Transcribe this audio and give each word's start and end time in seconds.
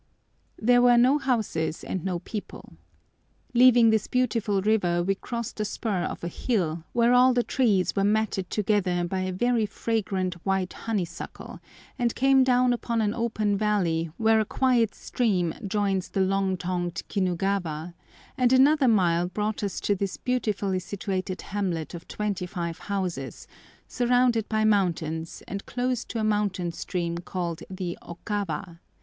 There 0.59 0.81
were 0.81 0.97
no 0.97 1.19
houses 1.19 1.83
and 1.83 2.03
no 2.03 2.17
people. 2.17 2.73
Leaving 3.53 3.91
this 3.91 4.07
beautiful 4.07 4.59
river 4.63 5.03
we 5.03 5.13
crossed 5.13 5.59
a 5.59 5.63
spur 5.65 6.01
of 6.05 6.23
a 6.23 6.27
hill, 6.27 6.85
where 6.91 7.13
all 7.13 7.35
the 7.35 7.43
trees 7.43 7.95
were 7.95 8.03
matted 8.03 8.49
together 8.49 9.03
by 9.05 9.19
a 9.19 9.31
very 9.31 9.67
fragrant 9.67 10.43
white 10.43 10.73
honeysuckle, 10.73 11.59
and 11.99 12.15
came 12.15 12.43
down 12.43 12.73
upon 12.73 12.99
an 12.99 13.13
open 13.13 13.55
valley 13.59 14.09
where 14.17 14.39
a 14.39 14.43
quiet 14.45 14.95
stream 14.95 15.53
joins 15.67 16.09
the 16.09 16.21
loud 16.21 16.59
tongued 16.61 17.03
Kinugawa, 17.07 17.93
and 18.39 18.51
another 18.51 18.87
mile 18.87 19.27
brought 19.27 19.61
us 19.61 19.79
to 19.81 19.93
this 19.93 20.17
beautifully 20.17 20.79
situated 20.79 21.43
hamlet 21.53 21.93
of 21.93 22.07
twenty 22.07 22.47
five 22.47 22.79
houses, 22.79 23.45
surrounded 23.87 24.49
by 24.49 24.63
mountains, 24.65 25.43
and 25.47 25.63
close 25.67 26.03
to 26.05 26.17
a 26.17 26.23
mountain 26.23 26.71
stream 26.71 27.19
called 27.19 27.61
the 27.69 27.95
Okawa. 28.01 28.79